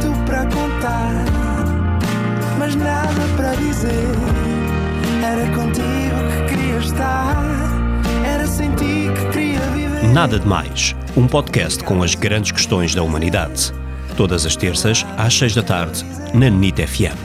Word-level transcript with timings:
tanto 0.00 0.24
para 0.24 0.44
contar, 0.44 1.24
mas 2.58 2.74
nada 2.74 3.20
para 3.36 3.54
dizer. 3.56 3.90
Era 5.24 5.46
contigo 5.54 6.46
que 6.46 6.54
queria 6.54 6.78
estar, 6.78 7.36
era 8.24 8.46
sem 8.46 8.74
ti 8.76 9.10
que 9.14 9.32
queria 9.32 9.60
viver. 9.70 10.04
Nada 10.12 10.38
de 10.38 10.46
Mais, 10.46 10.94
um 11.16 11.26
podcast 11.26 11.82
com 11.82 12.02
as 12.02 12.14
grandes 12.14 12.52
questões 12.52 12.94
da 12.94 13.02
humanidade. 13.02 13.72
Todas 14.16 14.46
as 14.46 14.56
terças, 14.56 15.04
às 15.16 15.34
seis 15.34 15.54
da 15.54 15.62
tarde, 15.62 16.04
na 16.34 16.48
NIT 16.48 16.86
FM. 16.86 17.18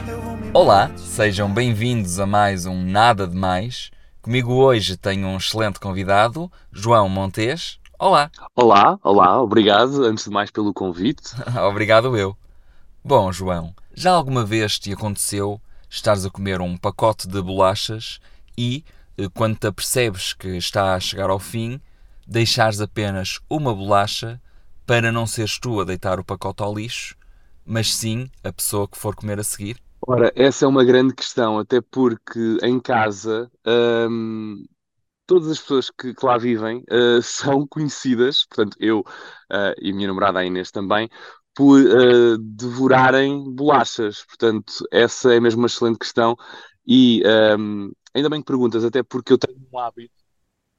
Olá, 0.54 0.92
sejam 0.96 1.52
bem-vindos 1.52 2.20
a 2.20 2.26
mais 2.26 2.66
um 2.66 2.84
Nada 2.84 3.28
de 3.28 3.36
Mais. 3.36 3.92
Comigo 4.22 4.54
hoje 4.54 4.98
tenho 4.98 5.28
um 5.28 5.38
excelente 5.38 5.80
convidado, 5.80 6.52
João 6.72 7.10
Montes. 7.10 7.80
Olá. 8.00 8.30
Olá, 8.56 9.00
olá, 9.04 9.42
obrigado 9.42 10.04
antes 10.06 10.26
de 10.26 10.30
mais 10.32 10.52
pelo 10.52 10.74
convite. 10.74 11.34
Obrigado 11.70 12.18
eu. 12.18 12.36
Bom, 13.06 13.34
João, 13.34 13.76
já 13.94 14.12
alguma 14.12 14.46
vez 14.46 14.80
te 14.80 14.94
aconteceu 14.94 15.60
estares 15.90 16.26
a 16.26 16.30
comer 16.30 16.62
um 16.62 16.78
pacote 16.78 17.28
de 17.28 17.42
bolachas 17.42 18.22
e, 18.58 18.84
eh, 19.18 19.28
quando 19.34 19.58
te 19.58 19.68
apercebes 19.68 20.32
que 20.32 20.56
está 20.56 20.96
a 20.96 21.00
chegar 21.02 21.30
ao 21.30 21.38
fim, 21.38 21.82
deixares 22.26 22.80
apenas 22.80 23.42
uma 23.50 23.76
bolacha 23.76 24.42
para 24.86 25.12
não 25.12 25.28
seres 25.28 25.60
tu 25.60 25.82
a 25.82 25.84
deitar 25.84 26.18
o 26.18 26.24
pacote 26.24 26.64
ao 26.64 26.74
lixo, 26.74 27.16
mas 27.66 27.94
sim 27.94 28.30
a 28.42 28.54
pessoa 28.54 28.88
que 28.88 28.98
for 28.98 29.16
comer 29.16 29.38
a 29.38 29.44
seguir? 29.44 29.78
Ora, 30.08 30.32
essa 30.34 30.64
é 30.64 30.68
uma 30.68 30.86
grande 30.86 31.14
questão, 31.14 31.60
até 31.60 31.82
porque 31.82 32.58
em 32.64 32.80
casa 32.80 33.52
hum, 34.10 34.66
todas 35.26 35.50
as 35.50 35.60
pessoas 35.60 35.90
que, 35.90 36.14
que 36.14 36.26
lá 36.26 36.38
vivem 36.38 36.84
uh, 36.90 37.22
são 37.24 37.68
conhecidas, 37.68 38.46
portanto, 38.46 38.78
eu 38.80 39.00
uh, 39.00 39.74
e 39.82 39.92
a 39.92 39.94
minha 39.94 40.08
namorada 40.08 40.40
a 40.40 40.46
Inês 40.46 40.72
também, 40.72 41.10
por 41.56 41.80
uh, 41.80 42.38
devorarem 42.38 43.54
bolachas. 43.54 44.24
Portanto, 44.26 44.74
essa 44.92 45.34
é 45.34 45.40
mesmo 45.40 45.62
uma 45.62 45.68
excelente 45.68 46.00
questão. 46.00 46.36
E 46.86 47.24
um, 47.58 47.92
ainda 48.14 48.30
bem 48.30 48.42
que 48.42 48.46
perguntas, 48.46 48.84
até 48.84 49.02
porque 49.04 49.34
eu 49.34 49.38
tenho 49.38 49.58
um 49.72 49.80
hábito 49.80 50.14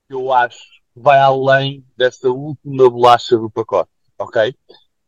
que 0.06 0.14
eu 0.14 0.32
acho 0.32 0.58
que 0.58 1.00
vai 1.00 1.18
além 1.18 1.84
dessa 1.96 2.28
última 2.28 2.88
bolacha 2.90 3.36
do 3.36 3.50
pacote, 3.50 3.90
ok? 4.18 4.54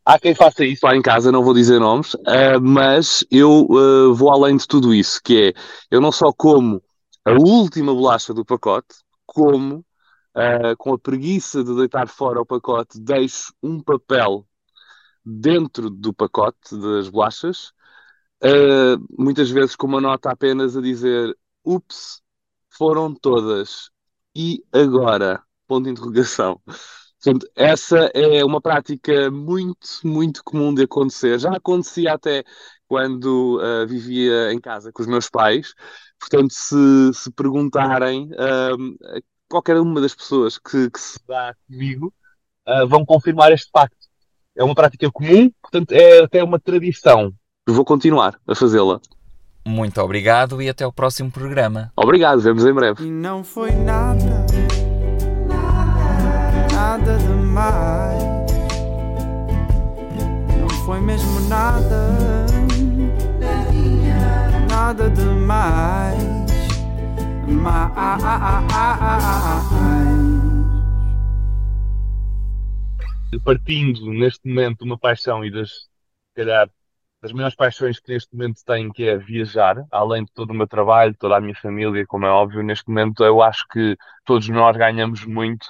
Há 0.03 0.17
quem 0.17 0.33
faça 0.33 0.63
isso 0.63 0.85
lá 0.85 0.95
em 0.95 1.01
casa, 1.01 1.31
não 1.31 1.43
vou 1.43 1.53
dizer 1.53 1.79
nomes, 1.79 2.13
uh, 2.13 2.61
mas 2.61 3.25
eu 3.29 3.67
uh, 3.69 4.13
vou 4.13 4.31
além 4.31 4.55
de 4.55 4.65
tudo 4.65 4.93
isso, 4.93 5.21
que 5.21 5.49
é, 5.49 5.61
eu 5.91 5.99
não 5.99 6.11
só 6.11 6.31
como 6.31 6.81
a 7.25 7.33
última 7.33 7.93
bolacha 7.93 8.33
do 8.33 8.45
pacote, 8.45 8.95
como, 9.25 9.79
uh, 10.33 10.77
com 10.77 10.93
a 10.93 10.97
preguiça 10.97 11.61
de 11.61 11.75
deitar 11.75 12.07
fora 12.07 12.39
o 12.39 12.45
pacote, 12.45 12.99
deixo 12.99 13.53
um 13.61 13.81
papel 13.81 14.45
dentro 15.27 15.89
do 15.89 16.13
pacote 16.13 16.77
das 16.79 17.09
bolachas, 17.09 17.73
uh, 18.43 18.97
muitas 19.17 19.49
vezes 19.49 19.75
com 19.75 19.87
uma 19.87 19.99
nota 19.99 20.31
apenas 20.31 20.77
a 20.77 20.81
dizer 20.81 21.37
ups, 21.65 22.21
foram 22.69 23.13
todas. 23.13 23.89
E 24.35 24.63
agora? 24.71 25.43
Ponto 25.67 25.85
de 25.85 25.91
interrogação. 25.91 26.61
Portanto, 27.21 27.49
essa 27.55 27.97
é 28.13 28.45
uma 28.45 28.61
prática 28.61 29.29
muito, 29.31 29.87
muito 30.03 30.43
comum 30.43 30.73
de 30.73 30.83
acontecer. 30.83 31.39
Já 31.39 31.55
acontecia 31.55 32.13
até 32.13 32.43
quando 32.87 33.59
uh, 33.59 33.87
vivia 33.87 34.53
em 34.53 34.61
casa 34.61 34.91
com 34.93 35.01
os 35.01 35.07
meus 35.07 35.29
pais. 35.29 35.73
Portanto, 36.19 36.53
se, 36.53 37.13
se 37.13 37.31
perguntarem, 37.31 38.29
uh, 38.33 39.21
qualquer 39.49 39.77
uma 39.77 39.99
das 39.99 40.15
pessoas 40.15 40.57
que, 40.57 40.89
que 40.89 40.99
se 40.99 41.19
dá 41.27 41.55
comigo 41.67 42.13
uh, 42.67 42.87
vão 42.87 43.05
confirmar 43.05 43.51
este 43.51 43.69
facto. 43.71 44.06
É 44.57 44.63
uma 44.63 44.73
prática 44.73 45.09
comum, 45.11 45.51
portanto, 45.61 45.91
é 45.91 46.23
até 46.23 46.43
uma 46.43 46.59
tradição. 46.59 47.31
Vou 47.69 47.85
continuar 47.85 48.39
a 48.47 48.55
fazê-la. 48.55 48.99
Muito 49.67 50.01
obrigado 50.01 50.59
e 50.61 50.67
até 50.67 50.87
o 50.87 50.91
próximo 50.91 51.29
programa. 51.29 51.91
Obrigado, 51.95 52.41
vemos 52.41 52.65
em 52.65 52.73
breve. 52.73 53.05
E 53.05 53.11
não 53.11 53.43
foi 53.43 53.71
nada, 53.71 54.45
nada 56.73 57.17
demais. 57.17 58.23
Não 60.59 60.69
foi 60.85 61.01
mesmo 61.01 61.39
nada, 61.41 62.15
nada 64.67 65.09
demais. 65.09 66.17
Mais. 67.47 67.87
Partindo 73.43 74.11
neste 74.13 74.47
momento 74.47 74.79
de 74.79 74.85
uma 74.85 74.97
paixão 74.97 75.43
e 75.43 75.51
das, 75.51 75.69
se 75.69 76.33
calhar, 76.35 76.69
das 77.21 77.31
maiores 77.31 77.55
paixões 77.55 77.99
que 77.99 78.13
neste 78.13 78.33
momento 78.33 78.61
tenho, 78.65 78.93
que 78.93 79.03
é 79.03 79.17
viajar, 79.17 79.83
além 79.91 80.23
de 80.23 80.31
todo 80.31 80.51
o 80.51 80.53
meu 80.53 80.67
trabalho, 80.67 81.15
toda 81.17 81.35
a 81.35 81.41
minha 81.41 81.55
família, 81.55 82.05
como 82.07 82.25
é 82.25 82.29
óbvio, 82.29 82.63
neste 82.63 82.87
momento 82.87 83.23
eu 83.23 83.41
acho 83.41 83.67
que 83.67 83.97
todos 84.23 84.47
nós 84.49 84.77
ganhamos 84.77 85.25
muito 85.25 85.67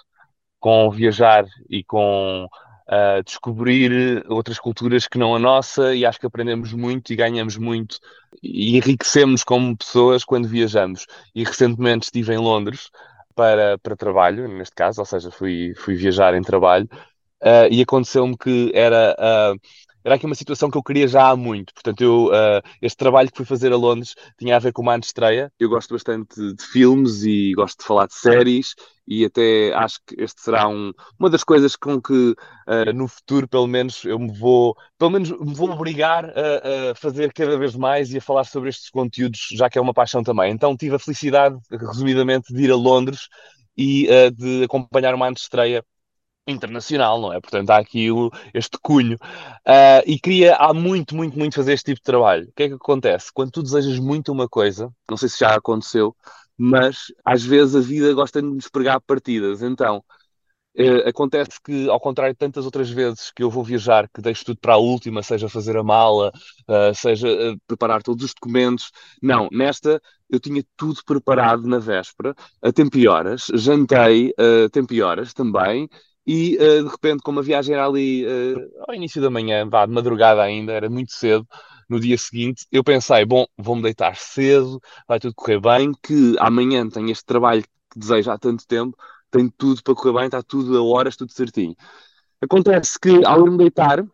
com 0.60 0.90
viajar 0.92 1.46
e 1.70 1.84
com 1.84 2.46
uh, 2.46 3.24
descobrir 3.24 4.24
outras 4.28 4.60
culturas 4.60 5.08
que 5.08 5.18
não 5.18 5.36
a 5.36 5.40
nossa 5.40 5.96
e 5.96 6.06
acho 6.06 6.20
que 6.20 6.26
aprendemos 6.26 6.74
muito 6.74 7.12
e 7.12 7.16
ganhamos 7.16 7.58
muito 7.58 8.00
e 8.44 8.78
enriquecemos 8.78 9.44
como 9.44 9.78
pessoas 9.78 10.24
quando 10.24 10.48
viajamos. 10.48 11.06
E 11.34 11.44
recentemente 11.44 12.06
estive 12.06 12.34
em 12.34 12.38
Londres 12.38 12.90
para, 13.36 13.78
para 13.80 13.96
trabalho, 13.96 14.48
neste 14.48 14.76
caso, 14.76 15.02
ou 15.02 15.06
seja, 15.06 15.32
fui, 15.32 15.74
fui 15.76 15.96
viajar 15.96 16.34
em 16.34 16.42
trabalho 16.42 16.90
uh, 17.44 17.68
e 17.72 17.82
aconteceu-me 17.82 18.38
que 18.38 18.72
era. 18.74 19.16
Uh, 19.20 19.60
era 20.04 20.16
aqui 20.16 20.26
uma 20.26 20.36
situação 20.36 20.72
que 20.72 20.78
eu 20.78 20.84
queria 20.84 21.06
já 21.06 21.28
há 21.28 21.36
muito. 21.36 21.74
Portanto, 21.74 22.00
eu, 22.00 22.28
uh, 22.28 22.62
este 22.82 22.96
trabalho 22.96 23.30
que 23.30 23.36
fui 23.36 23.46
fazer 23.46 23.74
a 23.74 23.76
Londres 23.76 24.16
tinha 24.40 24.56
a 24.56 24.60
ver 24.60 24.72
com 24.72 24.82
uma 24.82 24.96
antestreia. 24.96 25.52
Eu 25.60 25.68
gosto 25.68 25.94
bastante 25.94 26.54
de 26.54 26.64
filmes 26.64 27.24
e 27.24 27.52
gosto 27.54 27.80
de 27.80 27.86
falar 27.86 28.08
de 28.08 28.14
séries 28.14 28.74
e 29.06 29.26
até 29.26 29.74
acho 29.74 30.00
que 30.08 30.22
este 30.22 30.42
será 30.42 30.68
um, 30.68 30.94
uma 31.20 31.30
das 31.30 31.44
coisas 31.44 31.76
com 31.76 32.02
que 32.02 32.14
uh, 32.14 32.94
no 32.94 33.08
futuro, 33.08 33.50
pelo 33.50 33.68
menos, 33.68 34.06
eu 34.06 34.18
me 34.18 34.32
vou, 34.38 34.78
pelo 34.98 35.12
menos, 35.12 35.30
me 35.32 35.54
vou 35.54 35.72
obrigar 35.72 36.26
a, 36.26 36.92
a, 36.92 36.96
fazer 36.96 37.34
cada 37.34 37.58
vez 37.58 37.76
mais 37.76 38.14
e 38.14 38.18
a 38.18 38.22
falar 38.22 38.46
sobre 38.46 38.70
estes 38.70 38.90
conteúdos, 38.90 39.48
já 39.52 39.70
que 39.70 39.78
é 39.78 39.82
uma 39.82 39.94
paixão 39.94 40.24
também. 40.24 40.52
Então 40.52 40.76
tive 40.78 40.96
a 40.96 41.00
felicidade, 41.00 41.58
resumidamente, 41.70 42.54
de 42.54 42.64
ir 42.64 42.72
a 42.72 42.76
Londres 42.76 43.28
e 43.78 44.08
uh, 44.08 44.32
de 44.32 44.64
acompanhar 44.64 45.14
uma 45.14 45.28
antestreia 45.28 45.84
internacional, 46.48 47.20
não 47.20 47.34
é? 47.34 47.40
Portanto, 47.42 47.70
há 47.70 47.78
aqui 47.78 48.10
o, 48.12 48.32
este 48.54 48.78
cunho. 48.82 49.18
Uh, 49.68 50.02
e 50.06 50.20
queria 50.20 50.56
há 50.56 50.74
muito, 50.74 51.16
muito, 51.16 51.38
muito 51.38 51.56
fazer 51.56 51.74
este 51.74 51.86
tipo 51.86 52.00
de 52.00 52.04
trabalho. 52.04 52.48
O 52.48 52.54
que 52.56 52.64
é 52.64 52.68
que 52.70 52.76
acontece? 52.76 53.32
Quando 53.34 53.52
tu 53.52 53.62
desejas 53.62 54.00
muito 54.00 54.32
uma 54.32 54.48
coisa, 54.48 54.90
não 55.10 55.18
sei 55.18 55.30
se 55.30 55.40
já 55.40 55.56
aconteceu, 55.56 56.16
mas 56.58 57.08
às 57.24 57.44
vezes 57.44 57.76
a 57.76 57.80
vida 57.80 58.14
gosta 58.14 58.42
de 58.42 58.48
nos 58.48 58.70
pregar 58.70 59.02
partidas. 59.02 59.62
Então, 59.62 60.04
uh, 60.80 61.10
acontece 61.10 61.60
que, 61.64 61.90
ao 61.90 62.00
contrário 62.00 62.34
de 62.34 62.40
tantas 62.40 62.66
outras 62.66 62.90
vezes 62.90 63.32
que 63.32 63.44
eu 63.44 63.50
vou 63.50 63.64
viajar, 63.64 64.10
que 64.14 64.22
deixo 64.22 64.46
tudo 64.46 64.60
para 64.60 64.76
a 64.76 64.78
última, 64.78 65.22
seja 65.24 65.50
fazer 65.50 65.78
a 65.78 65.84
mala, 65.84 66.32
uh, 66.68 66.96
seja 66.96 67.28
preparar 67.68 68.02
todos 68.02 68.24
os 68.24 68.34
documentos, 68.34 68.92
não, 69.22 69.50
nesta 69.52 70.02
eu 70.30 70.40
tinha 70.40 70.64
tudo 70.76 71.02
preparado 71.06 71.68
na 71.68 71.80
véspera, 71.80 72.36
a 72.62 72.72
tempo 72.72 72.98
e 72.98 73.08
horas, 73.08 73.48
jantei 73.54 74.34
a 74.38 74.70
tempo 74.70 74.94
e 74.94 75.02
horas 75.02 75.34
também, 75.34 75.88
e 76.28 76.58
uh, 76.58 76.84
de 76.84 76.90
repente, 76.90 77.22
como 77.24 77.40
a 77.40 77.42
viagem 77.42 77.74
era 77.74 77.86
ali 77.88 78.26
uh, 78.26 78.84
ao 78.86 78.94
início 78.94 79.22
da 79.22 79.30
manhã, 79.30 79.68
vá, 79.68 79.86
de 79.86 79.94
madrugada 79.94 80.44
ainda, 80.44 80.74
era 80.74 80.90
muito 80.90 81.14
cedo, 81.14 81.48
no 81.88 82.02
dia 82.02 82.18
seguinte, 82.18 82.68
eu 82.70 82.84
pensei, 82.84 83.26
bom, 83.26 83.46
vou-me 83.58 83.82
deitar 83.82 84.18
cedo, 84.18 84.82
vai 85.08 85.20
tudo 85.22 85.34
correr 85.34 85.62
bem, 85.62 85.94
que 86.04 86.36
amanhã 86.40 86.90
tenho 86.90 87.10
este 87.10 87.24
trabalho 87.26 87.64
que 87.64 87.98
desejo 87.98 88.30
há 88.30 88.38
tanto 88.38 88.68
tempo, 88.68 88.98
tenho 89.32 89.50
tudo 89.58 89.82
para 89.82 89.96
correr 89.96 90.14
bem, 90.14 90.26
está 90.26 90.44
tudo 90.44 90.78
a 90.78 90.84
horas, 90.84 91.16
tudo 91.16 91.32
certinho. 91.32 91.76
Acontece 92.42 93.00
que, 93.00 93.24
ao 93.26 93.46
me 93.46 93.58
deitar, 93.58 94.06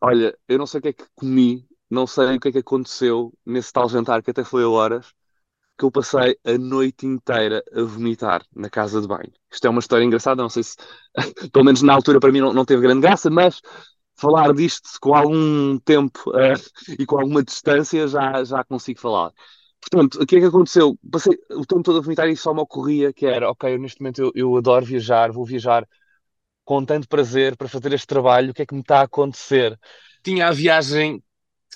olha, 0.00 0.36
eu 0.46 0.58
não 0.58 0.66
sei 0.66 0.80
o 0.80 0.82
que 0.82 0.88
é 0.88 0.92
que 0.92 1.04
comi, 1.14 1.66
não 1.90 2.06
sei 2.06 2.36
o 2.36 2.40
que 2.40 2.48
é 2.48 2.52
que 2.52 2.58
aconteceu 2.58 3.32
nesse 3.44 3.72
tal 3.72 3.88
jantar 3.88 4.22
que 4.22 4.30
até 4.30 4.44
foi 4.44 4.64
a 4.64 4.68
horas, 4.68 5.14
que 5.78 5.84
eu 5.84 5.90
passei 5.90 6.38
a 6.44 6.56
noite 6.56 7.06
inteira 7.06 7.62
a 7.72 7.82
vomitar 7.82 8.44
na 8.54 8.70
casa 8.70 9.00
de 9.00 9.08
banho. 9.08 9.32
Isto 9.50 9.66
é 9.66 9.70
uma 9.70 9.80
história 9.80 10.04
engraçada, 10.04 10.42
não 10.42 10.48
sei 10.48 10.62
se, 10.62 10.76
pelo 11.52 11.64
menos 11.64 11.82
na 11.82 11.94
altura 11.94 12.20
para 12.20 12.32
mim 12.32 12.40
não, 12.40 12.52
não 12.52 12.64
teve 12.64 12.82
grande 12.82 13.00
graça, 13.00 13.28
mas 13.30 13.60
falar 14.16 14.52
disto 14.54 14.88
com 15.00 15.14
algum 15.14 15.78
tempo 15.80 16.30
uh, 16.30 16.60
e 16.98 17.04
com 17.06 17.18
alguma 17.18 17.42
distância 17.42 18.06
já, 18.06 18.44
já 18.44 18.64
consigo 18.64 19.00
falar. 19.00 19.32
Portanto, 19.80 20.22
o 20.22 20.26
que 20.26 20.36
é 20.36 20.40
que 20.40 20.46
aconteceu? 20.46 20.98
Passei 21.10 21.38
o 21.50 21.66
tempo 21.66 21.82
todo 21.82 21.98
a 21.98 22.02
vomitar 22.02 22.28
e 22.28 22.36
só 22.36 22.54
me 22.54 22.60
ocorria 22.60 23.12
que 23.12 23.26
era, 23.26 23.50
ok, 23.50 23.76
neste 23.78 24.00
momento 24.00 24.22
eu, 24.22 24.32
eu 24.34 24.56
adoro 24.56 24.84
viajar, 24.84 25.30
vou 25.32 25.44
viajar 25.44 25.86
com 26.64 26.84
tanto 26.84 27.08
prazer 27.08 27.56
para 27.56 27.68
fazer 27.68 27.92
este 27.92 28.06
trabalho, 28.06 28.50
o 28.50 28.54
que 28.54 28.62
é 28.62 28.66
que 28.66 28.74
me 28.74 28.80
está 28.80 29.00
a 29.00 29.04
acontecer? 29.04 29.78
Tinha 30.22 30.48
a 30.48 30.52
viagem 30.52 31.22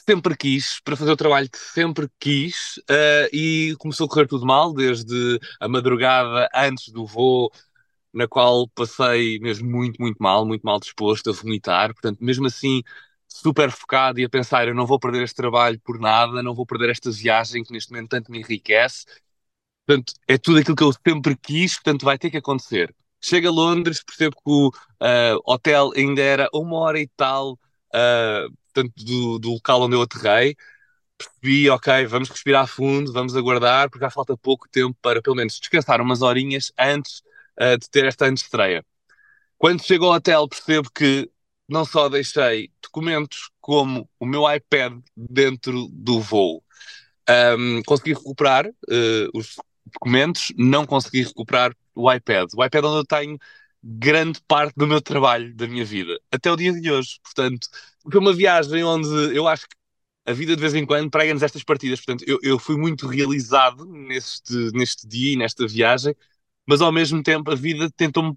sempre 0.06 0.37
quis, 0.37 0.81
para 0.81 0.97
fazer 0.97 1.12
o 1.12 1.17
trabalho 1.17 1.50
que 1.50 1.59
sempre 1.59 2.09
quis, 2.19 2.79
uh, 2.91 3.29
e 3.33 3.75
começou 3.79 4.06
a 4.06 4.09
correr 4.09 4.27
tudo 4.27 4.47
mal, 4.47 4.73
desde 4.73 5.39
a 5.61 5.69
madrugada 5.69 6.49
antes 6.55 6.89
do 6.91 7.06
voo, 7.06 7.50
na 8.12 8.27
qual 8.27 8.69
passei 8.69 9.39
mesmo 9.41 9.69
muito, 9.71 10.00
muito 10.00 10.19
mal, 10.23 10.45
muito 10.47 10.62
mal 10.62 10.81
disposto 10.81 11.31
a 11.31 11.33
vomitar. 11.33 11.93
Portanto, 11.93 12.19
mesmo 12.21 12.47
assim, 12.47 12.83
super 13.29 13.71
focado 13.71 14.21
e 14.21 14.25
a 14.25 14.29
pensar: 14.29 14.69
eu 14.69 14.75
não 14.75 14.87
vou 14.87 14.99
perder 14.99 15.23
este 15.23 15.37
trabalho 15.37 15.81
por 15.81 15.99
nada, 16.00 16.43
não 16.43 16.55
vou 16.55 16.67
perder 16.67 16.91
esta 16.91 17.11
viagem 17.11 17.62
que 17.65 17.73
neste 17.73 17.93
momento 17.93 18.11
tanto 18.11 18.31
me 18.31 18.39
enriquece. 18.39 19.05
Portanto, 19.87 20.12
é 20.27 20.37
tudo 20.39 20.59
aquilo 20.59 20.77
que 20.77 20.85
eu 20.85 20.93
sempre 20.93 21.37
quis, 21.37 21.75
portanto, 21.75 22.05
vai 22.05 22.19
ter 22.19 22.31
que 22.31 22.37
acontecer. 22.39 22.95
Chego 23.21 23.49
a 23.49 23.50
Londres, 23.50 24.03
percebo 24.05 24.37
que 24.37 24.43
o 24.50 24.69
uh, 24.69 25.41
hotel 25.45 25.93
ainda 25.97 26.23
era 26.23 26.49
uma 26.53 26.77
hora 26.79 27.00
e 27.00 27.09
tal 27.17 27.53
uh, 27.53 28.53
portanto, 28.79 28.93
do, 29.05 29.39
do 29.39 29.53
local 29.53 29.83
onde 29.83 29.97
eu 29.97 30.03
aterrei. 30.03 30.57
Percebi, 31.17 31.69
ok, 31.71 32.07
vamos 32.07 32.29
respirar 32.29 32.67
fundo, 32.67 33.13
vamos 33.13 33.35
aguardar, 33.37 33.91
porque 33.91 34.05
já 34.05 34.11
falta 34.11 34.37
pouco 34.37 34.69
tempo 34.69 34.97
para 35.03 35.21
pelo 35.21 35.35
menos 35.35 35.59
descansar 35.59 36.01
umas 36.01 36.23
horinhas 36.23 36.73
antes 36.79 37.23
uh, 37.61 37.77
de 37.77 37.91
ter 37.91 38.05
esta 38.05 38.29
estreia. 38.29 38.85
Quando 39.57 39.83
chego 39.83 40.05
ao 40.07 40.13
hotel, 40.13 40.49
percebo 40.49 40.89
que 40.95 41.29
não 41.69 41.85
só 41.85 42.09
deixei 42.09 42.71
documentos 42.81 43.51
como 43.61 44.09
o 44.21 44.25
meu 44.25 44.51
iPad 44.51 45.01
dentro 45.17 45.89
do 45.91 46.21
voo. 46.21 46.63
Um, 47.29 47.83
consegui 47.85 48.15
recuperar 48.15 48.67
uh, 48.67 49.29
os 49.35 49.57
documentos, 49.93 50.53
não 50.57 50.87
consegui 50.87 51.25
recuperar 51.25 51.75
o 51.95 52.11
iPad. 52.13 52.49
O 52.57 52.65
iPad 52.65 52.85
onde 52.85 52.99
eu 52.99 53.05
tenho 53.05 53.39
grande 53.90 54.40
parte 54.46 54.75
do 54.76 54.87
meu 54.87 55.00
trabalho, 55.00 55.55
da 55.55 55.67
minha 55.67 55.85
vida, 55.85 56.20
até 56.31 56.52
o 56.52 56.56
dia 56.56 56.73
de 56.73 56.90
hoje. 56.90 57.19
Portanto, 57.23 57.69
foi 58.11 58.20
uma 58.20 58.35
viagem 58.35 58.85
onde 58.85 59.08
eu 59.35 59.49
acho 59.49 59.67
que 59.69 59.76
a 60.26 60.32
vida 60.32 60.55
de 60.55 60.61
vez 60.61 60.75
em 60.75 60.85
quando 60.85 61.11
prega-nos 61.11 61.43
estas 61.43 61.64
partidas. 61.64 62.00
Portanto, 62.00 62.25
eu, 62.29 62.38
eu 62.43 62.58
fui 62.58 62.76
muito 62.76 63.06
realizado 63.06 63.87
neste, 63.87 64.52
neste 64.73 65.06
dia 65.08 65.32
e 65.32 65.37
nesta 65.37 65.67
viagem, 65.67 66.14
mas 66.67 66.82
ao 66.82 66.93
mesmo 66.93 67.23
tempo 67.23 67.50
a 67.50 67.55
vida 67.55 67.90
tentou-me 67.96 68.37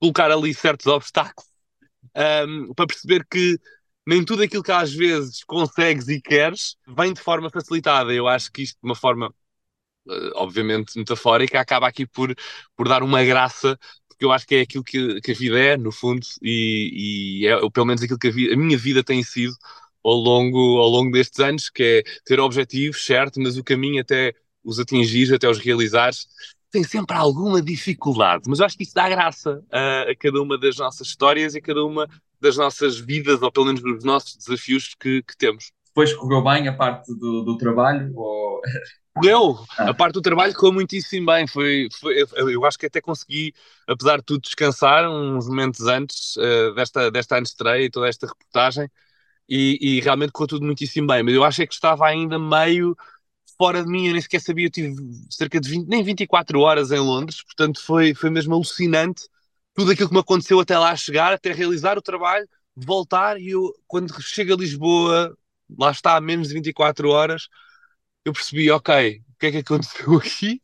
colocar 0.00 0.30
ali 0.30 0.52
certos 0.54 0.86
obstáculos 0.86 1.48
um, 2.48 2.74
para 2.74 2.86
perceber 2.86 3.24
que 3.30 3.58
nem 4.06 4.24
tudo 4.24 4.42
aquilo 4.42 4.62
que 4.62 4.72
às 4.72 4.92
vezes 4.92 5.44
consegues 5.44 6.08
e 6.08 6.20
queres 6.20 6.76
vem 6.88 7.12
de 7.12 7.20
forma 7.20 7.50
facilitada. 7.50 8.12
Eu 8.12 8.26
acho 8.28 8.50
que 8.50 8.62
isto, 8.62 8.78
de 8.82 8.88
uma 8.88 8.96
forma 8.96 9.32
uh, 10.08 10.32
obviamente 10.34 10.98
metafórica, 10.98 11.60
acaba 11.60 11.86
aqui 11.88 12.06
por, 12.06 12.34
por 12.76 12.88
dar 12.88 13.02
uma 13.02 13.22
graça, 13.24 13.78
porque 14.20 14.26
eu 14.26 14.32
acho 14.32 14.46
que 14.46 14.54
é 14.56 14.60
aquilo 14.60 14.84
que, 14.84 15.18
que 15.22 15.32
a 15.32 15.34
vida 15.34 15.58
é, 15.58 15.76
no 15.78 15.90
fundo, 15.90 16.20
e, 16.42 17.40
e 17.42 17.46
é 17.46 17.58
pelo 17.70 17.86
menos 17.86 18.02
aquilo 18.02 18.18
que 18.18 18.28
a, 18.28 18.30
vida, 18.30 18.52
a 18.52 18.56
minha 18.56 18.76
vida 18.76 19.02
tem 19.02 19.22
sido 19.22 19.54
ao 20.04 20.12
longo, 20.12 20.78
ao 20.78 20.90
longo 20.90 21.10
destes 21.10 21.40
anos, 21.40 21.70
que 21.70 21.82
é 21.82 22.02
ter 22.26 22.38
objetivos, 22.38 23.02
certo, 23.02 23.40
mas 23.40 23.56
o 23.56 23.64
caminho 23.64 24.02
até 24.02 24.34
os 24.62 24.78
atingir, 24.78 25.32
até 25.34 25.48
os 25.48 25.58
realizar, 25.58 26.10
tem 26.70 26.84
sempre 26.84 27.16
alguma 27.16 27.62
dificuldade, 27.62 28.42
mas 28.46 28.60
eu 28.60 28.66
acho 28.66 28.76
que 28.76 28.82
isso 28.82 28.94
dá 28.94 29.08
graça 29.08 29.64
a, 29.72 30.02
a, 30.02 30.16
cada 30.16 30.42
uma 30.42 30.58
das 30.58 30.76
nossas 30.76 31.08
histórias 31.08 31.54
e 31.54 31.58
a 31.58 31.62
cada 31.62 31.82
uma 31.82 32.06
das 32.38 32.58
nossas 32.58 32.98
vidas, 32.98 33.40
ou 33.40 33.50
pelo 33.50 33.66
menos 33.66 33.80
dos 33.80 34.04
nossos 34.04 34.36
desafios 34.36 34.94
que, 35.00 35.22
que 35.22 35.36
temos. 35.38 35.72
Depois 35.90 36.14
correu 36.14 36.42
bem 36.42 36.68
a 36.68 36.72
parte 36.72 37.12
do, 37.14 37.42
do 37.42 37.58
trabalho? 37.58 38.12
Ou... 38.16 38.60
Correu! 39.14 39.58
Ah. 39.76 39.90
A 39.90 39.94
parte 39.94 40.14
do 40.14 40.22
trabalho 40.22 40.54
correu 40.54 40.72
muitíssimo 40.72 41.26
bem. 41.26 41.46
Foi, 41.46 41.88
foi, 41.98 42.24
eu 42.54 42.64
acho 42.64 42.78
que 42.78 42.86
até 42.86 43.00
consegui, 43.00 43.52
apesar 43.86 44.18
de 44.18 44.24
tudo, 44.24 44.40
descansar 44.40 45.08
uns 45.10 45.48
momentos 45.48 45.86
antes 45.86 46.36
uh, 46.36 46.74
desta, 46.74 47.10
desta 47.10 47.38
estreia 47.40 47.84
e 47.84 47.90
toda 47.90 48.08
esta 48.08 48.26
reportagem, 48.26 48.88
e, 49.48 49.78
e 49.80 50.00
realmente 50.00 50.32
correu 50.32 50.48
tudo 50.48 50.66
muitíssimo 50.66 51.08
bem. 51.08 51.22
Mas 51.22 51.34
eu 51.34 51.44
acho 51.44 51.62
é 51.62 51.66
que 51.66 51.74
estava 51.74 52.06
ainda 52.06 52.38
meio 52.38 52.96
fora 53.58 53.82
de 53.82 53.90
mim, 53.90 54.06
eu 54.06 54.12
nem 54.12 54.22
sequer 54.22 54.40
sabia, 54.40 54.66
eu 54.66 54.70
tive 54.70 54.94
cerca 55.28 55.60
de 55.60 55.68
20, 55.68 55.86
nem 55.86 56.02
24 56.02 56.60
horas 56.60 56.90
em 56.92 56.98
Londres, 56.98 57.42
portanto 57.42 57.78
foi, 57.82 58.14
foi 58.14 58.30
mesmo 58.30 58.54
alucinante 58.54 59.28
tudo 59.74 59.90
aquilo 59.90 60.08
que 60.08 60.14
me 60.14 60.20
aconteceu 60.20 60.58
até 60.60 60.78
lá 60.78 60.96
chegar, 60.96 61.32
até 61.32 61.52
realizar 61.52 61.98
o 61.98 62.02
trabalho, 62.02 62.48
voltar 62.74 63.38
e 63.38 63.50
eu, 63.50 63.70
quando 63.86 64.14
chego 64.22 64.54
a 64.54 64.56
Lisboa, 64.56 65.36
lá 65.78 65.90
está, 65.90 66.16
a 66.16 66.20
menos 66.20 66.48
de 66.48 66.54
24 66.54 67.08
horas, 67.08 67.48
eu 68.24 68.32
percebi, 68.32 68.70
ok, 68.70 69.20
o 69.34 69.38
que 69.38 69.46
é 69.46 69.50
que 69.50 69.58
aconteceu 69.58 70.16
aqui? 70.18 70.60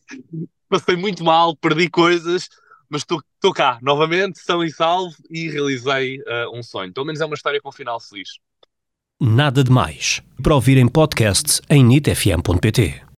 Passei 0.68 0.96
muito 0.96 1.24
mal, 1.24 1.56
perdi 1.56 1.88
coisas, 1.88 2.48
mas 2.88 3.02
estou 3.02 3.52
cá, 3.54 3.78
novamente, 3.82 4.38
são 4.40 4.62
e 4.64 4.70
salvo, 4.70 5.14
e 5.30 5.48
realizei 5.48 6.18
uh, 6.20 6.56
um 6.56 6.62
sonho. 6.62 6.92
Pelo 6.92 7.06
menos 7.06 7.20
é 7.20 7.24
uma 7.24 7.34
história 7.34 7.60
com 7.60 7.68
um 7.68 7.72
final 7.72 8.00
feliz. 8.00 8.38
Nada 9.20 9.64
de 9.64 9.70
mais. 9.70 10.20
Para 10.42 10.54
ouvir 10.54 10.76
em 10.76 10.88
podcast 10.88 11.62
em 11.70 11.82
nitfm.pt. 11.82 13.05